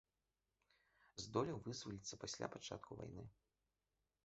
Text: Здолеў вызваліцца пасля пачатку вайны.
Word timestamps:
Здолеў 1.25 1.57
вызваліцца 1.67 2.19
пасля 2.25 2.51
пачатку 2.57 2.91
вайны. 3.03 3.23